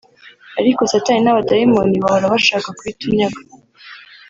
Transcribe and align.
ariko 0.59 0.81
satani 0.91 1.21
n’abadayimoni 1.23 1.95
bahora 2.03 2.33
bashaka 2.33 2.67
kubitunyaga 2.77 3.39